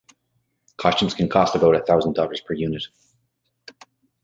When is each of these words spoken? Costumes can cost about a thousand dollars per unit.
Costumes 0.77 1.13
can 1.13 1.29
cost 1.29 1.53
about 1.55 1.75
a 1.75 1.79
thousand 1.85 2.13
dollars 2.13 2.41
per 2.41 2.55
unit. 2.55 2.85